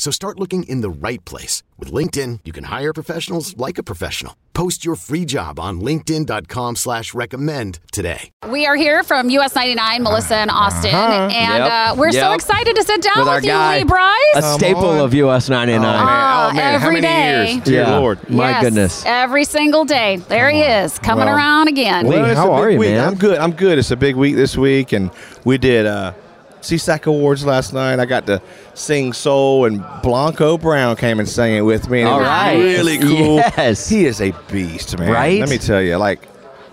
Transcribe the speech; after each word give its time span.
So 0.00 0.10
start 0.10 0.40
looking 0.40 0.62
in 0.62 0.80
the 0.80 0.88
right 0.88 1.22
place. 1.26 1.62
With 1.78 1.92
LinkedIn, 1.92 2.40
you 2.46 2.52
can 2.52 2.64
hire 2.64 2.94
professionals 2.94 3.54
like 3.58 3.76
a 3.76 3.82
professional. 3.82 4.34
Post 4.54 4.82
your 4.82 4.94
free 4.96 5.26
job 5.26 5.60
on 5.60 5.82
linkedin.com 5.82 6.76
slash 6.76 7.12
recommend 7.12 7.80
today. 7.92 8.30
We 8.48 8.64
are 8.64 8.76
here 8.76 9.02
from 9.02 9.28
US 9.28 9.54
99, 9.54 10.02
Melissa 10.02 10.36
and 10.36 10.50
Austin, 10.50 10.94
and 10.94 11.30
Yep. 11.64 11.70
uh, 11.70 11.94
we're 11.98 12.12
so 12.12 12.32
excited 12.32 12.76
to 12.76 12.82
sit 12.82 13.02
down 13.02 13.18
With 13.18 13.28
with, 13.28 13.44
you, 13.44 13.50
guy. 13.50 13.78
Lee 13.80 13.84
Brice. 13.84 14.36
A 14.36 14.42
staple 14.54 14.90
of 15.04 15.12
US 15.12 15.50
99. 15.50 15.82
man. 15.82 16.00
Oh, 16.00 16.54
man, 16.56 16.80
how 16.80 16.88
many 16.88 17.00
day. 17.02 17.52
years? 17.52 17.64
Dear 17.64 17.82
Yeah. 17.82 17.98
Lord. 17.98 18.30
My 18.30 18.52
Yes, 18.52 18.62
goodness. 18.62 19.02
Every 19.04 19.44
single 19.44 19.84
day. 19.84 20.16
There 20.28 20.48
he 20.48 20.62
is, 20.62 20.98
coming 21.00 21.26
Well, 21.26 21.36
around 21.36 21.68
again. 21.68 22.06
Lee, 22.08 22.16
it's 22.16 22.38
how 22.38 22.52
are 22.54 22.70
you, 22.70 22.78
week. 22.78 22.92
man? 22.92 23.06
I'm 23.06 23.16
good. 23.16 23.36
I'm 23.38 23.52
good. 23.52 23.76
It's 23.78 23.90
a 23.90 23.96
big 23.96 24.16
week 24.16 24.34
this 24.34 24.56
week, 24.56 24.92
and 24.94 25.10
we 25.44 25.58
did 25.58 25.84
uh, 25.84 26.14
SESAC 26.62 27.06
Awards 27.06 27.44
last 27.44 27.72
night. 27.72 27.98
I 27.98 28.04
got 28.06 28.26
to 28.26 28.40
sing 28.74 29.12
soul, 29.12 29.64
and 29.66 29.84
Blanco 30.02 30.58
Brown 30.58 30.96
came 30.96 31.18
and 31.18 31.28
sang 31.28 31.54
it 31.56 31.62
with 31.62 31.88
me. 31.88 32.00
And 32.00 32.08
All 32.08 32.20
it 32.20 32.24
right. 32.24 32.52
really 32.56 32.98
cool. 32.98 33.36
Yes. 33.36 33.88
he 33.88 34.04
is 34.06 34.20
a 34.20 34.32
beast, 34.50 34.98
man. 34.98 35.10
Right? 35.12 35.40
Let 35.40 35.48
me 35.48 35.58
tell 35.58 35.80
you, 35.82 35.96
like, 35.96 36.28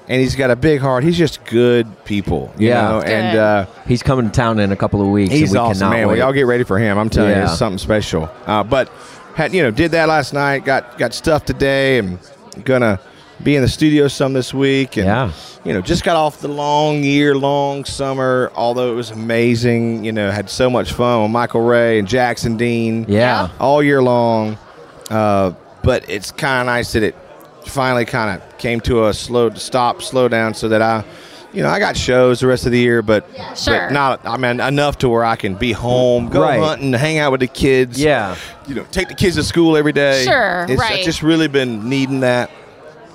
and 0.10 0.22
he's 0.22 0.36
got 0.36 0.52
a 0.52 0.56
big 0.56 0.80
heart. 0.80 1.04
He's 1.04 1.18
just 1.18 1.44
good 1.46 1.88
people, 2.06 2.54
you 2.58 2.70
Yeah. 2.70 2.82
know. 2.90 3.02
And 3.02 3.38
uh, 3.38 3.66
He's 3.88 4.02
coming 4.04 4.26
to 4.28 4.32
town 4.32 4.60
in 4.60 4.72
a 4.72 4.76
couple 4.78 5.02
of 5.02 5.08
weeks. 5.08 5.32
He's 5.34 5.52
and 5.52 5.52
we 5.54 5.58
awesome, 5.60 5.90
man. 5.90 6.08
wait. 6.08 6.16
We 6.16 6.22
all 6.22 6.34
get 6.34 6.44
ready 6.46 6.64
for 6.64 6.78
him. 6.80 6.98
I'm 6.98 7.10
telling 7.10 7.36
you, 7.36 7.44
it's 7.44 7.58
something 7.58 7.78
special. 7.78 8.30
Uh, 8.46 8.64
but 8.64 8.90
had 9.36 9.54
you 9.54 9.62
know, 9.64 9.72
did 9.72 9.92
that 9.92 10.08
last 10.08 10.34
night. 10.34 10.64
Got 10.66 10.98
got 10.98 11.14
stuff 11.14 11.44
today, 11.46 11.98
and 12.00 12.20
gonna 12.64 13.00
be 13.44 13.56
in 13.56 13.62
the 13.62 13.68
studio 13.68 14.08
some 14.08 14.34
this 14.34 14.54
week. 14.54 14.98
And 14.98 15.06
Yeah. 15.06 15.32
you 15.64 15.74
know, 15.74 15.82
just 15.82 16.04
got 16.04 16.16
off 16.16 16.40
the 16.42 16.48
long 16.48 17.04
year 17.04 17.36
long 17.36 17.86
summer. 17.86 18.52
Although 18.56 18.92
it 18.92 18.96
was 18.96 19.12
amazing, 19.12 20.04
you 20.06 20.12
know, 20.12 20.32
had 20.32 20.50
so 20.50 20.70
much 20.70 20.94
fun 20.94 21.22
with 21.24 21.32
Michael 21.32 21.62
Ray 21.62 22.00
and 22.00 22.08
Jackson 22.08 22.58
Dean. 22.58 23.06
Yeah. 23.08 23.50
all 23.60 23.82
year 23.84 24.02
long. 24.02 24.58
Uh, 25.10 25.52
but 25.84 26.10
it's 26.10 26.32
kind 26.32 26.62
of 26.62 26.66
nice 26.66 26.92
that 26.94 27.04
it 27.04 27.16
finally 27.66 28.06
kind 28.06 28.42
of 28.42 28.58
came 28.58 28.80
to 28.82 29.08
a 29.08 29.14
slow 29.14 29.50
stop, 29.52 30.02
slow 30.02 30.28
down, 30.28 30.54
so 30.54 30.70
that 30.70 30.82
I. 30.82 31.04
You 31.54 31.64
know, 31.64 31.70
I 31.70 31.80
got 31.80 31.96
shows 31.96 32.42
the 32.42 32.46
rest 32.48 32.66
of 32.66 32.74
the 32.74 32.78
year, 32.78 33.02
but, 33.02 33.26
Sure. 33.56 33.88
but 33.88 33.92
not. 33.94 34.20
I 34.26 34.36
mean, 34.36 34.60
enough 34.60 34.98
to 35.00 35.10
where 35.10 35.24
I 35.24 35.38
can 35.38 35.56
be 35.56 35.72
home, 35.72 36.28
go 36.28 36.42
Right. 36.42 36.60
hunting, 36.60 36.92
hang 36.92 37.20
out 37.20 37.32
with 37.32 37.40
the 37.40 37.48
kids. 37.48 38.00
Yeah. 38.00 38.36
you 38.68 38.76
know, 38.76 38.86
take 38.92 39.08
the 39.08 39.14
kids 39.16 39.38
to 39.38 39.44
school 39.44 39.78
every 39.78 39.94
day. 39.94 40.26
Sure, 40.26 40.66
it's, 40.70 40.80
right. 40.80 41.00
I've 41.00 41.06
just 41.06 41.24
really 41.24 41.48
been 41.48 41.88
needing 41.90 42.20
that. 42.20 42.52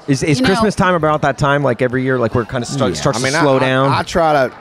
Is, 0.08 0.22
is 0.22 0.38
You 0.38 0.42
know- 0.42 0.48
Christmas 0.48 0.74
time 0.74 0.94
about 0.94 1.22
that 1.22 1.38
time? 1.38 1.62
Like 1.62 1.80
every 1.82 2.02
year, 2.02 2.18
like 2.18 2.34
we're 2.34 2.44
kind 2.44 2.62
of 2.62 2.68
start, 2.68 2.92
Yeah, 2.94 3.00
starts 3.00 3.20
I 3.20 3.22
mean, 3.22 3.32
to 3.32 3.38
slow 3.40 3.56
I, 3.56 3.60
down. 3.60 3.88
I, 3.90 3.98
I 4.00 4.02
try 4.02 4.32
to. 4.32 4.54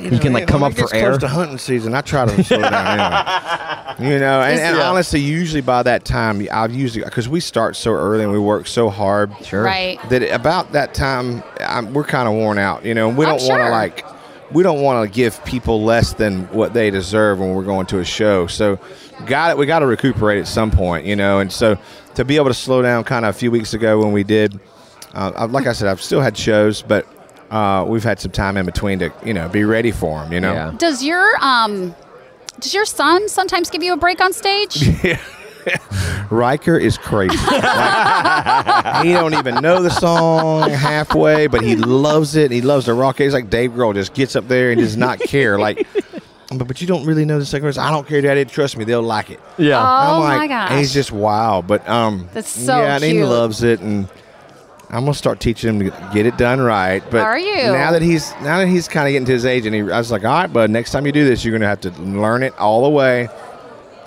You, 0.00 0.10
know, 0.12 0.18
can, 0.18 0.32
like, 0.32 0.42
man, 0.42 0.46
come 0.48 0.60
when 0.62 0.72
up 0.72 0.78
it 0.78 0.80
gets 0.80 0.90
for 0.90 0.96
air. 0.96 1.08
Close 1.10 1.18
to 1.20 1.28
hunting 1.28 1.58
season, 1.58 1.94
I 1.94 2.00
try 2.00 2.24
to 2.26 2.44
slow 2.44 2.58
down. 2.62 2.74
Anyway. 2.74 3.54
You 4.00 4.20
know, 4.20 4.42
and, 4.42 4.60
and 4.60 4.76
Yeah. 4.76 4.88
honestly, 4.90 5.18
usually 5.18 5.60
by 5.60 5.82
that 5.82 6.04
time, 6.04 6.46
I've 6.52 6.72
usually 6.72 7.04
because 7.04 7.28
we 7.28 7.40
start 7.40 7.74
so 7.74 7.90
early 7.90 8.22
and 8.22 8.32
we 8.32 8.38
work 8.38 8.68
so 8.68 8.90
hard. 8.90 9.32
sure. 9.42 9.64
Right. 9.64 9.98
that 10.08 10.22
about 10.32 10.70
that 10.72 10.94
time 10.94 11.42
I'm, 11.60 11.92
we're 11.92 12.04
kind 12.04 12.28
of 12.28 12.34
worn 12.34 12.58
out. 12.58 12.84
You 12.84 12.94
know, 12.94 13.08
and 13.08 13.18
we 13.18 13.24
don't 13.24 13.42
want 13.48 13.60
to 13.60 13.70
like 13.70 14.04
we 14.52 14.62
don't 14.62 14.82
want 14.82 15.04
to 15.04 15.12
give 15.12 15.44
people 15.44 15.82
less 15.82 16.12
than 16.12 16.44
what 16.52 16.74
they 16.74 16.90
deserve 16.90 17.40
when 17.40 17.54
we're 17.54 17.64
going 17.64 17.86
to 17.86 17.98
a 17.98 18.04
show. 18.04 18.46
So, 18.46 18.78
got 19.26 19.50
it. 19.50 19.58
We 19.58 19.66
got 19.66 19.80
to 19.80 19.86
recuperate 19.86 20.38
at 20.38 20.46
some 20.46 20.70
point. 20.70 21.04
You 21.04 21.16
know, 21.16 21.40
and 21.40 21.50
so 21.52 21.76
to 22.14 22.24
be 22.24 22.36
able 22.36 22.48
to 22.48 22.54
slow 22.54 22.82
down 22.82 23.02
kind 23.02 23.24
of 23.24 23.34
a 23.34 23.38
few 23.38 23.50
weeks 23.50 23.74
ago 23.74 23.98
when 23.98 24.12
we 24.12 24.22
did, 24.22 24.60
uh, 25.14 25.48
like 25.50 25.66
I 25.66 25.72
said, 25.72 25.88
I've 25.88 26.02
still 26.02 26.20
had 26.20 26.36
shows, 26.36 26.82
but. 26.82 27.06
Uh, 27.50 27.82
we've 27.88 28.04
had 28.04 28.20
some 28.20 28.30
time 28.30 28.58
in 28.58 28.66
between 28.66 28.98
to, 28.98 29.10
you 29.24 29.32
know, 29.32 29.48
be 29.48 29.64
ready 29.64 29.90
for 29.90 30.18
them. 30.22 30.30
You 30.34 30.38
know, 30.38 30.52
Yeah. 30.52 30.74
Does 30.76 31.02
your 31.02 31.26
um, 31.40 31.94
does 32.60 32.74
your 32.74 32.84
son 32.84 33.26
sometimes 33.26 33.70
give 33.70 33.82
you 33.82 33.94
a 33.94 33.96
break 33.96 34.20
on 34.20 34.34
stage? 34.34 34.86
Ryker 36.30 36.76
is 36.76 36.98
crazy. 36.98 37.36
Like, 37.36 39.04
he 39.06 39.12
don't 39.12 39.34
even 39.34 39.56
know 39.62 39.82
the 39.82 39.90
song 39.90 40.68
halfway, 40.70 41.46
but 41.46 41.62
he 41.62 41.76
loves 41.76 42.36
it. 42.36 42.50
He 42.50 42.60
loves 42.60 42.86
the 42.86 42.94
rock. 42.94 43.18
He's 43.18 43.32
like 43.32 43.48
Dave 43.48 43.70
Grohl, 43.72 43.94
just 43.94 44.14
gets 44.14 44.36
up 44.36 44.46
there 44.48 44.70
and 44.70 44.80
does 44.80 44.96
not 44.96 45.18
care. 45.18 45.58
Like, 45.58 45.86
but, 46.54 46.68
but 46.68 46.80
you 46.80 46.86
don't 46.86 47.06
really 47.06 47.24
know 47.24 47.38
the 47.38 47.46
second 47.46 47.64
verse. 47.64 47.78
I 47.78 47.90
don't 47.90 48.06
care, 48.06 48.20
Daddy. 48.20 48.44
Trust 48.44 48.76
me, 48.76 48.84
they'll 48.84 49.02
like 49.02 49.30
it. 49.30 49.40
Yeah. 49.56 49.80
Oh 49.80 50.22
I'm 50.22 50.38
my 50.38 50.46
gosh. 50.48 50.72
he's 50.78 50.92
just 50.92 51.12
wow. 51.12 51.62
But 51.62 51.88
um, 51.88 52.28
That's 52.34 52.50
so 52.50 52.78
yeah, 52.78 52.96
and 52.96 53.04
he 53.04 53.22
loves 53.24 53.62
it, 53.62 53.80
and 53.80 54.06
I'm 54.90 55.00
gonna 55.04 55.14
start 55.14 55.40
teaching 55.40 55.68
him 55.68 55.90
to 55.90 56.10
get 56.14 56.26
it 56.26 56.38
done 56.38 56.60
right. 56.60 57.02
But 57.10 57.20
Are 57.20 57.38
you? 57.38 57.56
now 57.56 57.92
that 57.92 58.02
he's 58.02 58.32
now 58.42 58.58
that 58.58 58.68
he's 58.68 58.88
kind 58.88 59.06
of 59.06 59.12
getting 59.12 59.26
to 59.26 59.32
his 59.32 59.44
age, 59.44 59.66
and 59.66 59.74
he, 59.74 59.80
I 59.82 59.98
was 59.98 60.10
like, 60.10 60.24
all 60.24 60.32
right, 60.32 60.52
bud, 60.52 60.70
next 60.70 60.92
time 60.92 61.04
you 61.04 61.12
do 61.12 61.24
this, 61.24 61.44
you're 61.44 61.52
gonna 61.52 61.68
have 61.68 61.80
to 61.82 61.90
learn 62.00 62.42
it 62.42 62.56
all 62.58 62.84
the 62.84 62.88
way, 62.88 63.28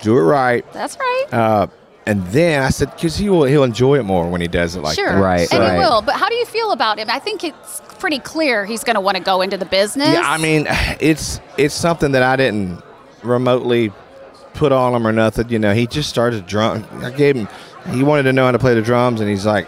do 0.01 0.17
it 0.17 0.21
right. 0.21 0.65
That's 0.73 0.97
right. 0.97 1.25
Uh, 1.31 1.67
and 2.05 2.25
then 2.27 2.63
I 2.63 2.69
said, 2.69 2.91
because 2.95 3.15
he 3.15 3.29
will, 3.29 3.43
he'll 3.43 3.63
enjoy 3.63 3.99
it 3.99 4.03
more 4.03 4.27
when 4.29 4.41
he 4.41 4.47
does 4.47 4.75
it 4.75 4.81
like 4.81 4.95
sure. 4.95 5.09
that. 5.09 5.21
Right, 5.21 5.53
And 5.53 5.63
he 5.63 5.77
will. 5.77 6.01
But 6.01 6.15
how 6.15 6.29
do 6.29 6.35
you 6.35 6.45
feel 6.45 6.71
about 6.71 6.97
him? 6.97 7.07
I 7.09 7.19
think 7.19 7.43
it's 7.43 7.81
pretty 7.99 8.17
clear 8.17 8.65
he's 8.65 8.83
going 8.83 8.95
to 8.95 8.99
want 9.01 9.17
to 9.17 9.23
go 9.23 9.41
into 9.41 9.55
the 9.55 9.65
business. 9.65 10.13
Yeah, 10.13 10.23
I 10.25 10.37
mean, 10.37 10.65
it's 10.99 11.39
it's 11.57 11.75
something 11.75 12.13
that 12.13 12.23
I 12.23 12.35
didn't 12.35 12.81
remotely 13.23 13.93
put 14.55 14.71
on 14.71 14.95
him 14.95 15.05
or 15.05 15.11
nothing. 15.11 15.49
You 15.49 15.59
know, 15.59 15.73
he 15.73 15.85
just 15.85 16.09
started 16.09 16.45
drum. 16.47 16.85
I 17.03 17.11
gave 17.11 17.35
him. 17.35 17.47
He 17.91 18.03
wanted 18.03 18.23
to 18.23 18.33
know 18.33 18.45
how 18.45 18.51
to 18.51 18.59
play 18.59 18.73
the 18.73 18.81
drums, 18.81 19.21
and 19.21 19.29
he's 19.29 19.45
like, 19.45 19.67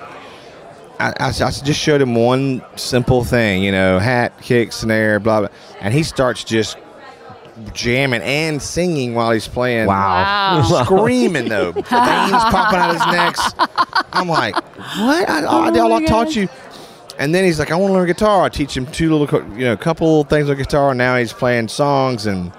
I, 1.04 1.14
I, 1.20 1.28
I 1.28 1.32
just 1.32 1.80
showed 1.80 2.02
him 2.02 2.16
one 2.16 2.64
simple 2.76 3.24
thing. 3.24 3.64
You 3.64 3.72
know, 3.72 4.00
hat, 4.00 4.40
kick, 4.42 4.72
snare, 4.72 5.20
blah 5.20 5.42
blah, 5.42 5.50
and 5.82 5.94
he 5.94 6.04
starts 6.04 6.44
just 6.44 6.78
jamming 7.74 8.22
and 8.22 8.62
singing 8.62 9.14
while 9.14 9.32
he's 9.32 9.48
playing. 9.48 9.88
Wow. 9.88 10.62
Wow. 10.70 10.84
screaming 10.84 11.50
though, 11.50 11.72
veins 11.72 11.86
popping 11.90 12.80
out 12.80 12.94
his 12.94 13.06
necks. 13.08 13.54
I'm 14.14 14.28
like, 14.28 14.56
what? 14.56 15.30
I, 15.30 15.40
I, 15.40 15.72
Oh 15.72 15.94
I 15.94 16.06
taught 16.06 16.36
you. 16.36 16.48
And 17.20 17.34
then 17.34 17.44
he's 17.44 17.60
like, 17.60 17.72
I 17.72 17.76
want 17.76 17.92
to 17.92 17.94
learn 17.94 18.08
guitar. 18.08 18.44
I 18.44 18.50
teach 18.50 18.76
him 18.76 18.88
two 18.88 19.16
little, 19.16 19.42
you 19.58 19.66
know, 19.66 19.74
a 19.74 19.78
couple 19.78 20.24
things 20.24 20.50
on 20.50 20.58
guitar. 20.58 20.90
And 20.92 20.98
now 20.98 21.16
he's 21.18 21.32
playing 21.32 21.68
songs, 21.68 22.26
and 22.26 22.52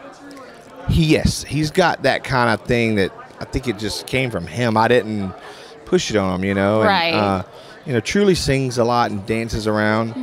he, 0.88 1.06
yes, 1.06 1.42
he's 1.42 1.70
got 1.70 2.02
that 2.04 2.22
kind 2.22 2.50
of 2.50 2.64
thing 2.66 2.94
that 2.94 3.10
I 3.40 3.46
think 3.46 3.66
it 3.66 3.78
just 3.78 4.06
came 4.06 4.30
from 4.30 4.46
him. 4.46 4.76
I 4.76 4.86
didn't 4.86 5.34
push 5.86 6.10
it 6.10 6.16
on 6.16 6.36
him, 6.36 6.44
you 6.44 6.54
know. 6.54 6.82
And, 6.82 6.88
Right. 6.88 7.14
Uh, 7.14 7.42
you 7.86 7.92
know, 7.92 8.00
Trulee 8.00 8.36
sings 8.36 8.78
a 8.78 8.84
lot 8.84 9.10
and 9.10 9.24
dances 9.26 9.66
around. 9.66 10.14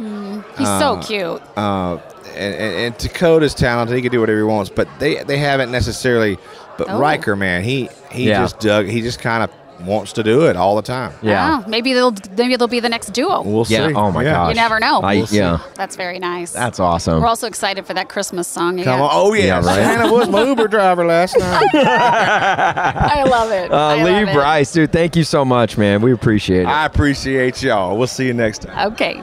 he's 0.57 0.67
so 0.67 0.95
uh, 0.95 1.01
cute. 1.03 1.41
Uh, 1.57 1.97
and, 2.35 2.55
and, 2.55 2.75
and 2.75 2.95
Takoda's 2.95 3.53
talented. 3.53 3.95
He 3.95 4.01
can 4.01 4.11
do 4.11 4.19
whatever 4.19 4.39
he 4.39 4.43
wants, 4.43 4.69
but 4.69 4.87
they 4.99 5.23
they 5.23 5.37
haven't 5.37 5.71
necessarily. 5.71 6.37
But 6.77 6.87
Oh. 6.89 6.99
Ryker, 6.99 7.35
man, 7.35 7.63
he 7.63 7.89
he 8.11 8.29
Yeah. 8.29 8.41
just 8.41 8.59
dug. 8.59 8.87
He 8.87 9.01
just 9.01 9.19
kind 9.19 9.43
of 9.43 9.51
wants 9.85 10.13
to 10.13 10.23
do 10.23 10.45
it 10.47 10.55
all 10.55 10.75
the 10.75 10.81
time. 10.81 11.13
Yeah. 11.21 11.61
Oh, 11.65 11.69
maybe 11.69 11.93
they'll 11.93 12.15
maybe 12.37 12.55
they'll 12.55 12.67
be 12.67 12.79
the 12.79 12.89
next 12.89 13.09
duo. 13.13 13.41
We'll 13.41 13.65
Yeah. 13.67 13.87
see. 13.87 13.93
Oh 13.93 14.11
my 14.11 14.23
Yeah. 14.23 14.31
gosh. 14.33 14.49
You 14.49 14.55
never 14.55 14.79
know. 14.79 15.01
I, 15.01 15.15
We'll 15.17 15.25
yeah. 15.27 15.59
That's 15.75 15.95
very 15.95 16.19
nice. 16.19 16.51
That's 16.51 16.79
awesome. 16.79 17.21
We're 17.21 17.27
also 17.27 17.47
excited 17.47 17.85
for 17.85 17.93
that 17.93 18.09
Christmas 18.09 18.47
song. 18.47 18.71
Come 18.77 18.79
again. 18.81 18.99
on. 18.99 19.09
Oh 19.11 19.33
yeah, 19.33 19.45
Yeah, 19.45 19.65
right. 19.65 19.79
Hannah 19.81 20.11
was 20.11 20.29
my 20.29 20.43
Uber 20.43 20.67
driver 20.67 21.05
last 21.05 21.37
night. 21.37 21.67
I 21.73 23.23
love 23.23 23.51
it. 23.51 23.61
Uh, 23.71 23.75
I 23.75 24.03
Lee 24.03 24.11
love 24.11 24.27
it. 24.29 24.33
Brice, 24.33 24.71
dude, 24.73 24.91
thank 24.91 25.15
you 25.15 25.23
so 25.23 25.45
much, 25.45 25.77
man. 25.77 26.01
We 26.01 26.11
appreciate 26.11 26.61
it. 26.61 26.67
I 26.67 26.85
appreciate 26.85 27.61
y'all. 27.63 27.97
We'll 27.97 28.07
see 28.07 28.25
you 28.27 28.33
next 28.33 28.63
time. 28.63 28.91
Okay. 28.93 29.21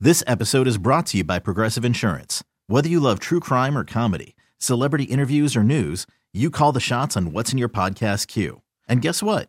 This 0.00 0.22
episode 0.26 0.66
is 0.66 0.78
brought 0.78 1.06
to 1.06 1.18
you 1.18 1.24
by 1.24 1.38
Progressive 1.38 1.84
Insurance. 1.84 2.42
Whether 2.68 2.88
you 2.88 3.00
love 3.00 3.18
true 3.18 3.40
crime 3.40 3.76
or 3.76 3.84
comedy, 3.84 4.34
celebrity 4.58 5.04
interviews 5.04 5.56
or 5.56 5.62
news, 5.64 6.06
you 6.32 6.50
call 6.50 6.72
the 6.72 6.80
shots 6.80 7.16
on 7.16 7.32
what's 7.32 7.52
in 7.52 7.58
your 7.58 7.68
podcast 7.68 8.26
queue. 8.28 8.62
And 8.88 9.02
guess 9.02 9.22
what? 9.22 9.48